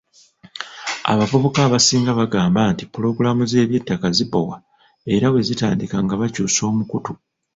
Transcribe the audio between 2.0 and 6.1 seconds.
bagamba nti pulogulaamu z'eby'ettaka zibowa era bwe zitandika